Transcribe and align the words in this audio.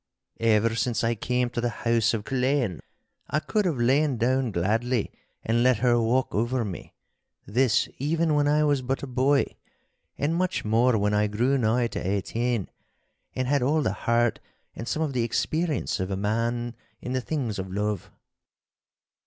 Ever 0.39 0.73
since 0.73 1.03
I 1.03 1.13
came 1.13 1.51
to 1.51 1.61
the 1.61 1.69
house 1.69 2.15
of 2.15 2.23
Culzean, 2.23 2.79
I 3.29 3.37
could 3.37 3.65
have 3.65 3.77
lain 3.77 4.17
down 4.17 4.49
gladly 4.51 5.11
and 5.45 5.61
let 5.61 5.77
her 5.77 6.01
walk 6.01 6.33
over 6.33 6.65
me—this 6.65 7.87
even 7.99 8.33
when 8.33 8.47
I 8.47 8.63
was 8.63 8.81
but 8.81 9.03
a 9.03 9.05
boy, 9.05 9.45
and 10.17 10.33
much 10.33 10.65
more 10.65 10.97
when 10.97 11.13
I 11.13 11.27
grew 11.27 11.55
nigh 11.55 11.85
to 11.89 11.99
eighteen, 11.99 12.67
and 13.35 13.47
had 13.47 13.61
all 13.61 13.83
the 13.83 13.93
heart 13.93 14.39
and 14.75 14.87
some 14.87 15.03
of 15.03 15.13
the 15.13 15.21
experience 15.23 15.99
of 15.99 16.09
a 16.09 16.17
man 16.17 16.73
in 16.99 17.13
the 17.13 17.21
things 17.21 17.59
of 17.59 17.71
love. 17.71 18.09